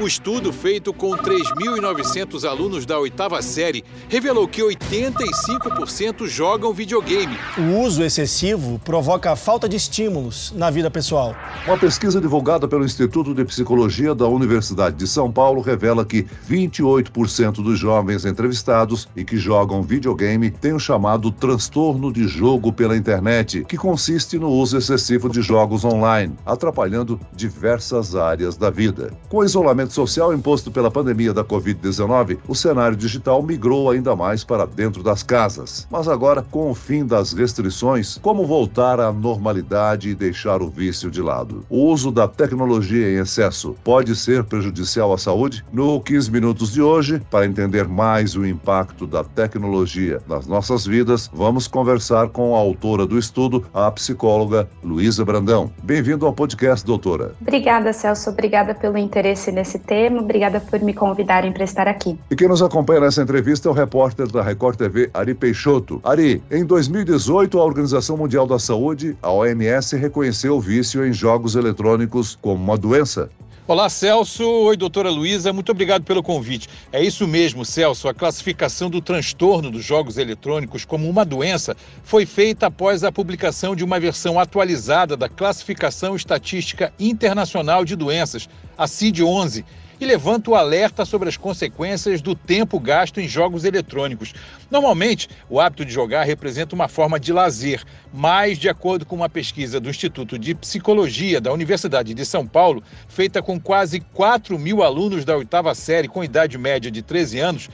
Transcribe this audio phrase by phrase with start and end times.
[0.00, 7.36] O estudo feito com 3.900 alunos da oitava série revelou que 85% jogam videogame.
[7.58, 11.36] O uso excessivo provoca falta de estímulos na vida pessoal.
[11.66, 17.62] Uma pesquisa divulgada pelo Instituto de Psicologia da Universidade de São Paulo revela que 28%
[17.62, 23.66] dos jovens entrevistados e que jogam videogame têm o chamado transtorno de jogo pela internet,
[23.68, 29.12] que consiste no uso excessivo de jogos online, atrapalhando diversas áreas da vida.
[29.28, 34.44] Com isolamento isolamento social imposto pela pandemia da Covid-19, o cenário digital migrou ainda mais
[34.44, 35.86] para dentro das casas.
[35.90, 41.10] Mas agora, com o fim das restrições, como voltar à normalidade e deixar o vício
[41.10, 41.64] de lado?
[41.68, 45.64] O uso da tecnologia em excesso pode ser prejudicial à saúde?
[45.72, 51.30] No 15 minutos de hoje, para entender mais o impacto da tecnologia nas nossas vidas,
[51.32, 55.70] vamos conversar com a autora do estudo, a psicóloga Luísa Brandão.
[55.82, 57.34] Bem-vindo ao podcast, doutora.
[57.40, 58.30] Obrigada, Celso.
[58.30, 60.20] Obrigada pelo interesse nesse tema.
[60.20, 62.18] Obrigada por me convidarem para estar aqui.
[62.30, 66.00] E quem nos acompanha nessa entrevista é o repórter da Record TV, Ari Peixoto.
[66.04, 71.56] Ari, em 2018, a Organização Mundial da Saúde, a OMS, reconheceu o vício em jogos
[71.56, 73.28] eletrônicos como uma doença.
[73.70, 74.42] Olá, Celso.
[74.42, 75.52] Oi, doutora Luísa.
[75.52, 76.68] Muito obrigado pelo convite.
[76.90, 78.08] É isso mesmo, Celso.
[78.08, 83.76] A classificação do transtorno dos jogos eletrônicos como uma doença foi feita após a publicação
[83.76, 89.64] de uma versão atualizada da Classificação Estatística Internacional de Doenças, a CID-11,
[90.00, 94.32] e levanta o alerta sobre as consequências do tempo gasto em jogos eletrônicos.
[94.70, 99.28] Normalmente, o hábito de jogar representa uma forma de lazer, mas, de acordo com uma
[99.28, 104.82] pesquisa do Instituto de Psicologia da Universidade de São Paulo, feita com quase 4 mil
[104.82, 107.68] alunos da oitava série com idade média de 13 anos,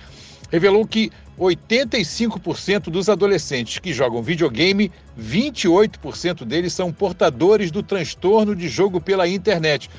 [0.50, 8.68] revelou que 85% dos adolescentes que jogam videogame, 28% deles são portadores do transtorno de
[8.68, 9.90] jogo pela internet.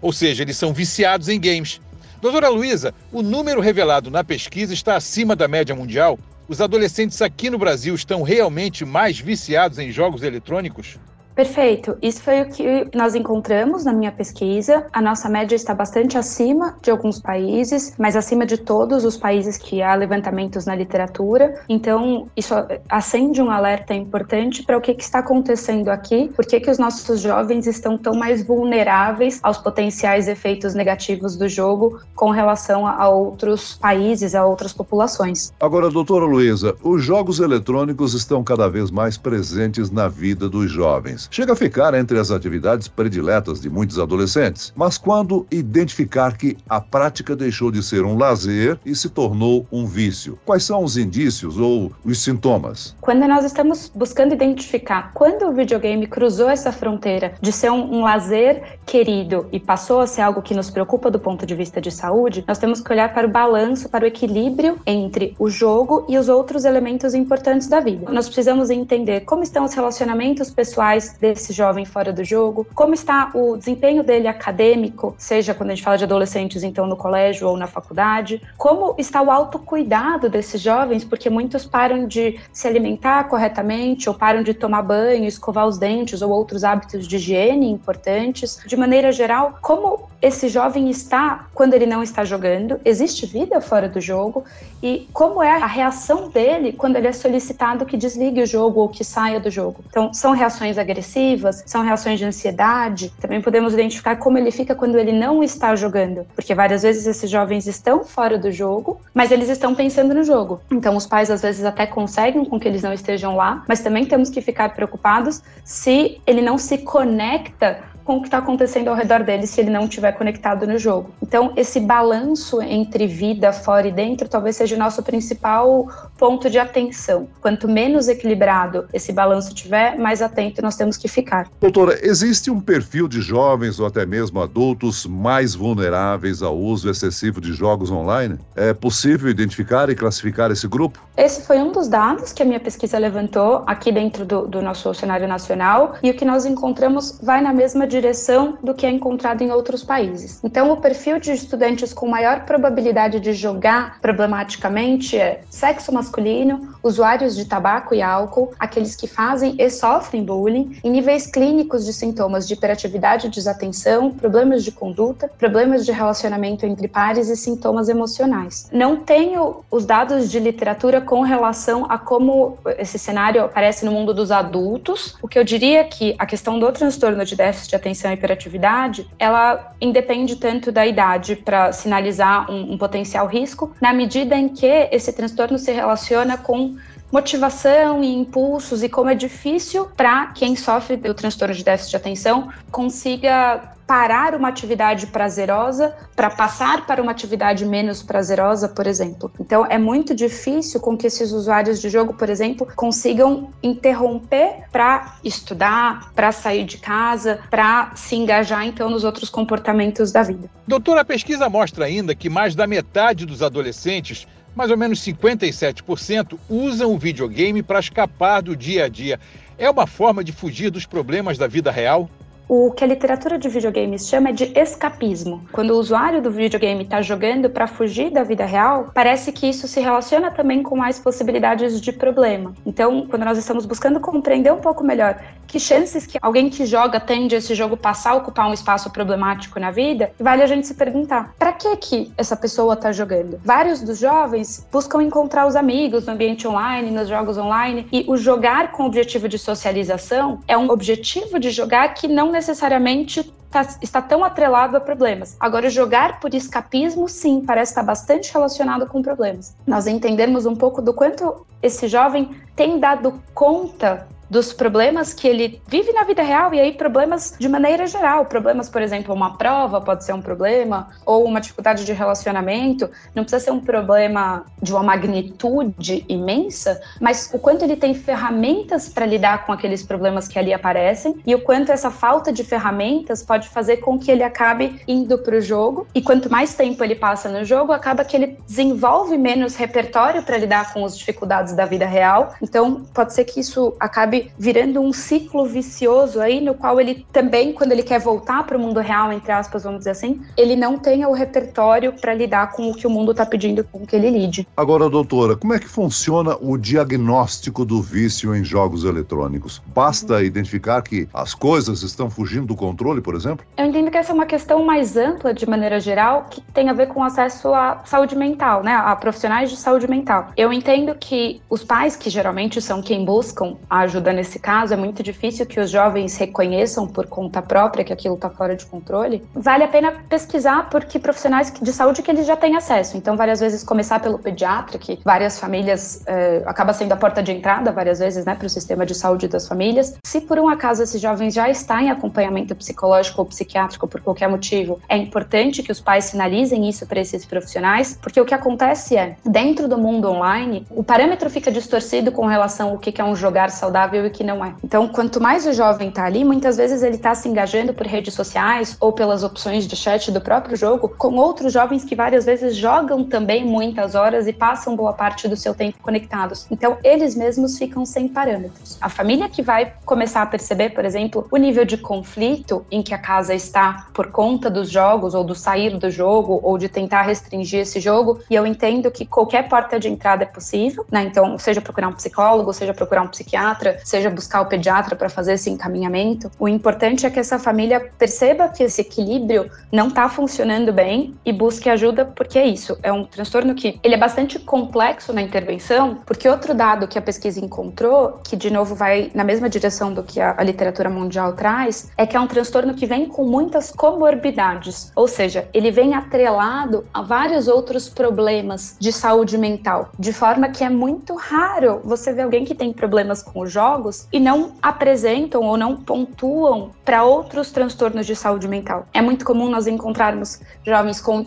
[0.00, 1.80] Ou seja, eles são viciados em games.
[2.20, 6.18] Doutora Luísa, o número revelado na pesquisa está acima da média mundial?
[6.48, 10.98] Os adolescentes aqui no Brasil estão realmente mais viciados em jogos eletrônicos?
[11.36, 11.98] Perfeito.
[12.00, 14.86] Isso foi o que nós encontramos na minha pesquisa.
[14.90, 19.58] A nossa média está bastante acima de alguns países, mas acima de todos os países
[19.58, 21.60] que há levantamentos na literatura.
[21.68, 22.54] Então, isso
[22.88, 26.78] acende um alerta importante para o que, que, está acontecendo aqui, por que, que os
[26.78, 33.10] nossos jovens estão tão mais vulneráveis aos potenciais efeitos negativos do jogo com relação a
[33.10, 35.52] outros países, a outras populações.
[35.60, 41.25] Agora, doutora Luísa, os jogos eletrônicos estão cada vez mais presentes na vida dos jovens
[41.30, 44.72] chega a ficar entre as atividades prediletas de muitos adolescentes.
[44.76, 49.86] Mas quando identificar que a prática deixou de ser um lazer e se tornou um
[49.86, 50.38] vício?
[50.44, 52.96] Quais são os indícios ou os sintomas?
[53.00, 58.02] Quando nós estamos buscando identificar quando o videogame cruzou essa fronteira de ser um, um
[58.02, 61.90] lazer querido e passou a ser algo que nos preocupa do ponto de vista de
[61.90, 66.18] saúde, nós temos que olhar para o balanço, para o equilíbrio entre o jogo e
[66.18, 68.10] os outros elementos importantes da vida.
[68.10, 73.30] Nós precisamos entender como estão os relacionamentos pessoais desse jovem fora do jogo, como está
[73.34, 77.56] o desempenho dele acadêmico, seja quando a gente fala de adolescentes, então no colégio ou
[77.56, 84.08] na faculdade, como está o autocuidado desses jovens, porque muitos param de se alimentar corretamente
[84.08, 88.60] ou param de tomar banho, escovar os dentes ou outros hábitos de higiene importantes.
[88.66, 92.80] De maneira geral, como esse jovem está quando ele não está jogando?
[92.84, 94.44] Existe vida fora do jogo?
[94.82, 98.88] E como é a reação dele quando ele é solicitado que desligue o jogo ou
[98.88, 99.84] que saia do jogo?
[99.88, 103.12] Então, são reações agressivas agressivas, são reações de ansiedade.
[103.20, 107.30] Também podemos identificar como ele fica quando ele não está jogando, porque várias vezes esses
[107.30, 110.60] jovens estão fora do jogo, mas eles estão pensando no jogo.
[110.70, 114.04] Então os pais às vezes até conseguem com que eles não estejam lá, mas também
[114.04, 118.94] temos que ficar preocupados se ele não se conecta com o que está acontecendo ao
[118.94, 121.10] redor dele se ele não estiver conectado no jogo.
[121.20, 126.58] Então, esse balanço entre vida fora e dentro talvez seja o nosso principal ponto de
[126.58, 127.28] atenção.
[127.40, 131.48] Quanto menos equilibrado esse balanço tiver, mais atento nós temos que ficar.
[131.60, 137.40] Doutora, existe um perfil de jovens ou até mesmo adultos mais vulneráveis ao uso excessivo
[137.40, 138.38] de jogos online?
[138.54, 141.00] É possível identificar e classificar esse grupo?
[141.16, 144.94] Esse foi um dos dados que a minha pesquisa levantou aqui dentro do, do nosso
[144.94, 148.90] cenário nacional e o que nós encontramos vai na mesma direção direção do que é
[148.90, 150.40] encontrado em outros países.
[150.44, 157.34] Então, o perfil de estudantes com maior probabilidade de jogar problematicamente é sexo masculino, usuários
[157.34, 162.46] de tabaco e álcool, aqueles que fazem e sofrem bullying, em níveis clínicos de sintomas
[162.46, 168.68] de hiperatividade e desatenção, problemas de conduta, problemas de relacionamento entre pares e sintomas emocionais.
[168.72, 174.12] Não tenho os dados de literatura com relação a como esse cenário aparece no mundo
[174.12, 175.16] dos adultos.
[175.22, 179.08] O que eu diria é que a questão do transtorno de déficit atenção e hiperatividade,
[179.18, 184.88] ela independe tanto da idade para sinalizar um, um potencial risco, na medida em que
[184.90, 186.76] esse transtorno se relaciona com
[187.10, 191.96] motivação e impulsos e como é difícil para quem sofre do transtorno de déficit de
[191.96, 199.30] atenção consiga parar uma atividade prazerosa para passar para uma atividade menos prazerosa, por exemplo.
[199.38, 205.16] Então é muito difícil com que esses usuários de jogo, por exemplo, consigam interromper para
[205.22, 210.50] estudar, para sair de casa, para se engajar então nos outros comportamentos da vida.
[210.66, 214.26] Doutora, a pesquisa mostra ainda que mais da metade dos adolescentes
[214.56, 219.20] mais ou menos 57% usam o videogame para escapar do dia a dia.
[219.58, 222.10] É uma forma de fugir dos problemas da vida real?
[222.48, 225.44] O que a literatura de videogames chama de escapismo.
[225.50, 229.66] Quando o usuário do videogame está jogando para fugir da vida real, parece que isso
[229.66, 232.54] se relaciona também com mais possibilidades de problema.
[232.64, 237.00] Então, quando nós estamos buscando compreender um pouco melhor que chances que alguém que joga
[237.00, 240.66] tem de esse jogo passar a ocupar um espaço problemático na vida, vale a gente
[240.68, 243.40] se perguntar: para que que essa pessoa está jogando?
[243.44, 248.16] Vários dos jovens buscam encontrar os amigos no ambiente online, nos jogos online, e o
[248.16, 254.02] jogar com objetivo de socialização é um objetivo de jogar que não necessariamente tá, está
[254.02, 255.36] tão atrelado a problemas.
[255.40, 259.56] Agora, jogar por escapismo, sim, parece estar bastante relacionado com problemas.
[259.66, 265.60] Nós entendemos um pouco do quanto esse jovem tem dado conta dos problemas que ele
[265.68, 269.80] vive na vida real e aí problemas de maneira geral, problemas, por exemplo, uma prova
[269.80, 274.72] pode ser um problema ou uma dificuldade de relacionamento, não precisa ser um problema de
[274.72, 280.38] uma magnitude imensa, mas o quanto ele tem ferramentas para lidar com aqueles problemas que
[280.38, 284.80] ali aparecem e o quanto essa falta de ferramentas pode fazer com que ele acabe
[284.86, 285.86] indo para o jogo.
[285.94, 290.36] E quanto mais tempo ele passa no jogo, acaba que ele desenvolve menos repertório para
[290.36, 292.34] lidar com as dificuldades da vida real.
[292.42, 297.52] Então, pode ser que isso acabe virando um ciclo vicioso aí, no qual ele também,
[297.52, 300.78] quando ele quer voltar para o mundo real, entre aspas, vamos dizer assim, ele não
[300.78, 304.10] tenha o repertório para lidar com o que o mundo está pedindo com que ele
[304.10, 304.46] lide.
[304.56, 309.62] Agora, doutora, como é que funciona o diagnóstico do vício em jogos eletrônicos?
[309.74, 310.20] Basta uhum.
[310.20, 313.44] identificar que as coisas estão fugindo do controle, por exemplo?
[313.56, 316.72] Eu entendo que essa é uma questão mais ampla, de maneira geral, que tem a
[316.72, 318.72] ver com acesso à saúde mental, né?
[318.74, 320.28] A profissionais de saúde mental.
[320.36, 324.72] Eu entendo que os pais, que geralmente são quem buscam a ajuda ajuda nesse caso,
[324.74, 328.64] é muito difícil que os jovens reconheçam por conta própria que aquilo está fora de
[328.66, 332.96] controle, vale a pena pesquisar porque profissionais de saúde que eles já têm acesso.
[332.96, 337.32] Então, várias vezes começar pelo pediatra, que várias famílias eh, acaba sendo a porta de
[337.32, 339.94] entrada, várias vezes, né, para o sistema de saúde das famílias.
[340.04, 344.28] Se por um acaso esse jovem já está em acompanhamento psicológico ou psiquiátrico por qualquer
[344.28, 348.96] motivo, é importante que os pais sinalizem isso para esses profissionais, porque o que acontece
[348.96, 353.16] é, dentro do mundo online, o parâmetro fica distorcido com relação ao que é um
[353.16, 354.54] jogar saudável saudável e que não é.
[354.62, 358.14] Então, quanto mais o jovem está ali, muitas vezes ele está se engajando por redes
[358.14, 362.56] sociais ou pelas opções de chat do próprio jogo com outros jovens que várias vezes
[362.56, 366.46] jogam também muitas horas e passam boa parte do seu tempo conectados.
[366.50, 368.78] Então, eles mesmos ficam sem parâmetros.
[368.80, 372.94] A família que vai começar a perceber, por exemplo, o nível de conflito em que
[372.94, 377.02] a casa está por conta dos jogos ou do sair do jogo ou de tentar
[377.02, 381.04] restringir esse jogo, e eu entendo que qualquer porta de entrada é possível, né?
[381.04, 385.34] Então, seja procurar um psicólogo, seja procurar um psiquiatra, seja buscar o pediatra para fazer
[385.34, 386.28] esse encaminhamento.
[386.40, 391.32] O importante é que essa família perceba que esse equilíbrio não está funcionando bem e
[391.32, 395.98] busque ajuda, porque é isso, é um transtorno que ele é bastante complexo na intervenção,
[396.04, 400.02] porque outro dado que a pesquisa encontrou, que de novo vai na mesma direção do
[400.02, 403.70] que a, a literatura mundial traz, é que é um transtorno que vem com muitas
[403.70, 410.48] comorbidades, ou seja, ele vem atrelado a vários outros problemas de saúde mental, de forma
[410.48, 414.18] que é muito raro você ver alguém que tem problemas com o jovem jogos e
[414.18, 418.86] não apresentam ou não pontuam para outros transtornos de saúde mental.
[418.92, 421.26] É muito comum nós encontrarmos jovens com,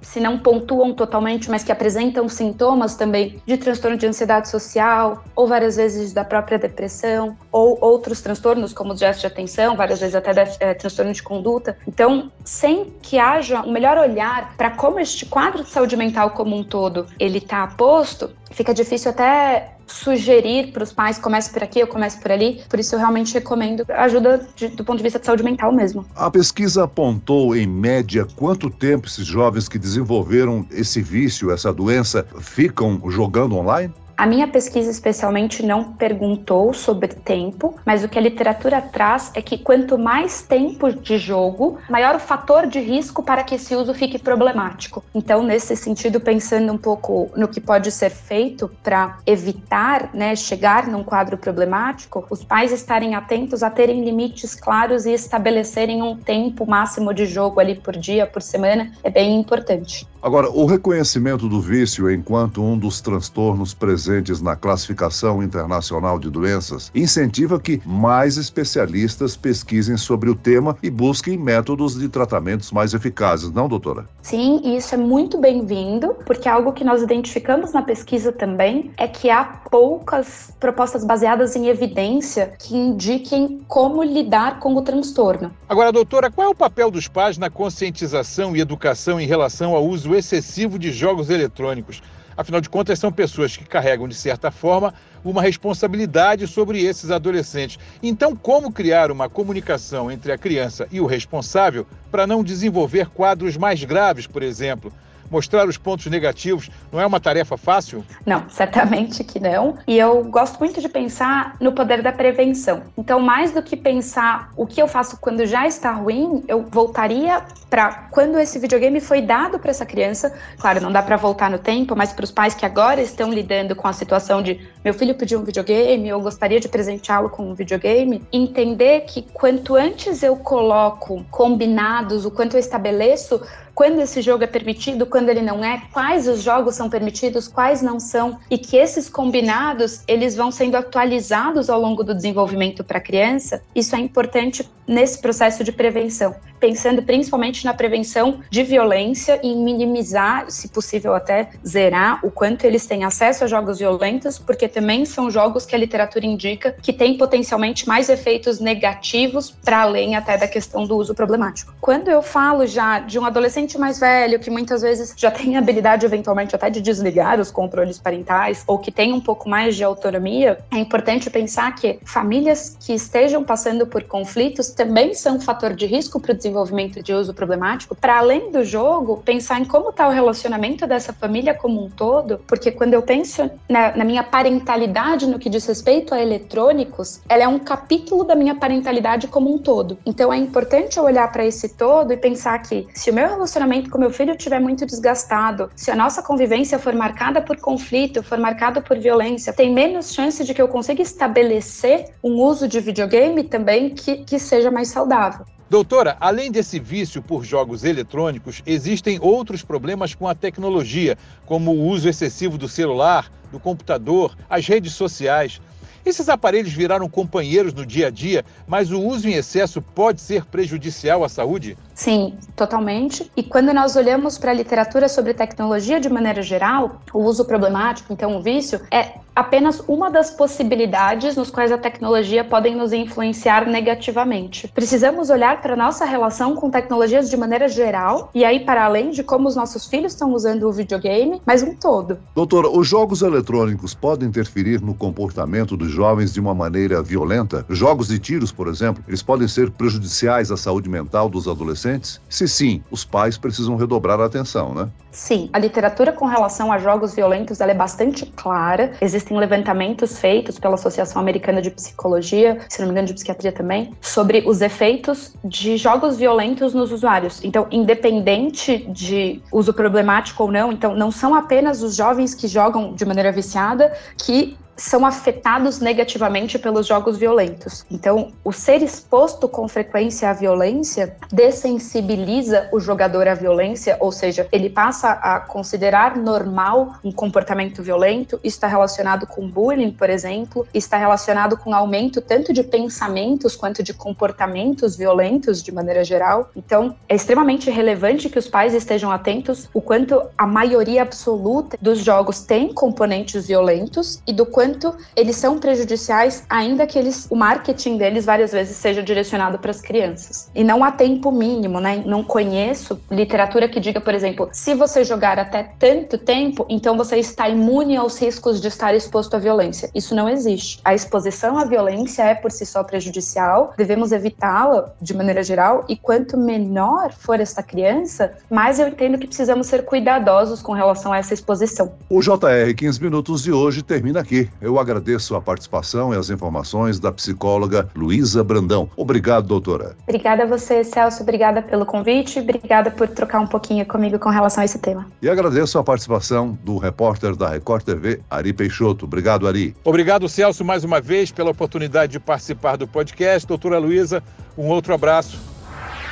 [0.00, 5.46] se não pontuam totalmente, mas que apresentam sintomas também de transtorno de ansiedade social, ou
[5.46, 10.32] várias vezes da própria depressão, ou outros transtornos como déficit de atenção, várias vezes até
[10.60, 11.76] é, transtorno de conduta.
[11.86, 16.56] Então, sem que haja um melhor olhar para como este quadro de saúde mental como
[16.56, 21.80] um todo ele está posto, fica difícil até sugerir para os pais comece por aqui,
[21.80, 22.62] eu começo por ali.
[22.68, 26.06] Por isso eu realmente recomendo ajuda de, do ponto de vista de saúde mental mesmo.
[26.16, 32.26] A pesquisa apontou em média quanto tempo esses jovens que desenvolveram esse vício, essa doença,
[32.40, 33.92] ficam jogando online?
[34.16, 39.42] A minha pesquisa especialmente não perguntou sobre tempo, mas o que a literatura traz é
[39.42, 43.92] que quanto mais tempo de jogo, maior o fator de risco para que esse uso
[43.92, 45.04] fique problemático.
[45.12, 50.86] Então, nesse sentido, pensando um pouco no que pode ser feito para evitar, né, chegar
[50.86, 56.64] num quadro problemático, os pais estarem atentos a terem limites claros e estabelecerem um tempo
[56.64, 60.06] máximo de jogo ali por dia, por semana, é bem importante.
[60.24, 66.90] Agora, o reconhecimento do vício enquanto um dos transtornos presentes na classificação internacional de doenças
[66.94, 73.52] incentiva que mais especialistas pesquisem sobre o tema e busquem métodos de tratamentos mais eficazes,
[73.52, 74.08] não, doutora?
[74.22, 79.06] Sim, e isso é muito bem-vindo, porque algo que nós identificamos na pesquisa também é
[79.06, 85.52] que há poucas propostas baseadas em evidência que indiquem como lidar com o transtorno.
[85.68, 89.84] Agora, doutora, qual é o papel dos pais na conscientização e educação em relação ao
[89.84, 92.02] uso excessivo de jogos eletrônicos.
[92.36, 94.92] Afinal de contas, são pessoas que carregam, de certa forma,
[95.24, 97.78] uma responsabilidade sobre esses adolescentes.
[98.02, 103.56] Então, como criar uma comunicação entre a criança e o responsável para não desenvolver quadros
[103.56, 104.92] mais graves, por exemplo?
[105.30, 108.04] Mostrar os pontos negativos não é uma tarefa fácil?
[108.24, 109.76] Não, certamente que não.
[109.86, 112.82] E eu gosto muito de pensar no poder da prevenção.
[112.96, 117.42] Então, mais do que pensar o que eu faço quando já está ruim, eu voltaria
[117.68, 120.32] para quando esse videogame foi dado para essa criança.
[120.58, 123.74] Claro, não dá para voltar no tempo, mas para os pais que agora estão lidando
[123.74, 127.54] com a situação de meu filho pediu um videogame, eu gostaria de presenteá-lo com um
[127.54, 133.40] videogame, entender que quanto antes eu coloco combinados, o quanto eu estabeleço
[133.74, 137.82] quando esse jogo é permitido, quando ele não é, quais os jogos são permitidos, quais
[137.82, 142.98] não são, e que esses combinados eles vão sendo atualizados ao longo do desenvolvimento para
[142.98, 143.62] a criança.
[143.74, 149.64] Isso é importante nesse processo de prevenção, pensando principalmente na prevenção de violência e em
[149.64, 155.04] minimizar, se possível até zerar, o quanto eles têm acesso a jogos violentos, porque também
[155.06, 160.36] são jogos que a literatura indica que têm potencialmente mais efeitos negativos para além até
[160.36, 161.74] da questão do uso problemático.
[161.80, 166.04] Quando eu falo já de um adolescente mais velho que muitas vezes já tem habilidade
[166.04, 170.58] eventualmente até de desligar os controles parentais ou que tem um pouco mais de autonomia,
[170.72, 175.86] é importante pensar que famílias que estejam passando por conflitos também são um fator de
[175.86, 180.06] risco para o desenvolvimento de uso problemático, para além do jogo, pensar em como está
[180.06, 185.26] o relacionamento dessa família como um todo, porque quando eu penso na, na minha parentalidade
[185.26, 189.58] no que diz respeito a eletrônicos, ela é um capítulo da minha parentalidade como um
[189.58, 189.98] todo.
[190.04, 193.53] Então é importante olhar para esse todo e pensar que se o meu relacionamento
[193.90, 198.36] com meu filho estiver muito desgastado, se a nossa convivência for marcada por conflito, for
[198.36, 203.44] marcada por violência, tem menos chance de que eu consiga estabelecer um uso de videogame
[203.44, 205.46] também que, que seja mais saudável.
[205.70, 211.88] Doutora, além desse vício por jogos eletrônicos, existem outros problemas com a tecnologia, como o
[211.88, 215.60] uso excessivo do celular, do computador, as redes sociais.
[216.04, 220.44] Esses aparelhos viraram companheiros no dia a dia, mas o uso em excesso pode ser
[220.44, 221.78] prejudicial à saúde?
[221.94, 223.30] Sim, totalmente.
[223.36, 228.12] E quando nós olhamos para a literatura sobre tecnologia de maneira geral, o uso problemático,
[228.12, 233.66] então o vício, é apenas uma das possibilidades nos quais a tecnologia podem nos influenciar
[233.66, 234.68] negativamente.
[234.68, 239.10] Precisamos olhar para a nossa relação com tecnologias de maneira geral e aí para além
[239.10, 242.18] de como os nossos filhos estão usando o videogame, mas um todo.
[242.34, 247.64] Doutora, os jogos eletrônicos podem interferir no comportamento dos jovens de uma maneira violenta?
[247.70, 252.20] Jogos de tiros, por exemplo, eles podem ser prejudiciais à saúde mental dos adolescentes?
[252.28, 254.88] Se sim, os pais precisam redobrar a atenção, né?
[255.10, 258.92] Sim, a literatura com relação a jogos violentos é bastante clara.
[259.00, 263.92] Existem levantamentos feitos pela Associação Americana de Psicologia, se não me engano de psiquiatria também,
[264.00, 267.40] sobre os efeitos de jogos violentos nos usuários.
[267.44, 272.92] Então, independente de uso problemático ou não, então não são apenas os jovens que jogam
[272.92, 277.84] de maneira viciada que são afetados negativamente pelos jogos violentos.
[277.90, 284.48] Então, o ser exposto com frequência à violência dessensibiliza o jogador à violência, ou seja,
[284.50, 288.38] ele passa a considerar normal um comportamento violento.
[288.42, 293.82] Isso está relacionado com bullying, por exemplo, está relacionado com aumento tanto de pensamentos quanto
[293.82, 296.50] de comportamentos violentos de maneira geral.
[296.56, 301.98] Então, é extremamente relevante que os pais estejam atentos o quanto a maioria absoluta dos
[301.98, 307.36] jogos tem componentes violentos e do quanto quanto eles são prejudiciais, ainda que eles, o
[307.36, 310.50] marketing deles várias vezes seja direcionado para as crianças.
[310.54, 312.02] E não há tempo mínimo, né?
[312.06, 317.18] Não conheço literatura que diga, por exemplo, se você jogar até tanto tempo, então você
[317.18, 319.90] está imune aos riscos de estar exposto à violência.
[319.94, 320.80] Isso não existe.
[320.82, 325.96] A exposição à violência é por si só prejudicial, devemos evitá-la de maneira geral, e
[325.96, 331.18] quanto menor for esta criança, mais eu entendo que precisamos ser cuidadosos com relação a
[331.18, 331.92] essa exposição.
[332.08, 334.48] O JR 15 Minutos de hoje termina aqui.
[334.60, 338.90] Eu agradeço a participação e as informações da psicóloga Luísa Brandão.
[338.96, 339.96] Obrigado, doutora.
[340.02, 341.22] Obrigada a você, Celso.
[341.22, 342.40] Obrigada pelo convite.
[342.40, 345.06] Obrigada por trocar um pouquinho comigo com relação a esse tema.
[345.20, 349.04] E agradeço a participação do repórter da Record TV, Ari Peixoto.
[349.04, 349.74] Obrigado, Ari.
[349.84, 353.46] Obrigado, Celso, mais uma vez pela oportunidade de participar do podcast.
[353.46, 354.22] Doutora Luísa,
[354.56, 355.53] um outro abraço.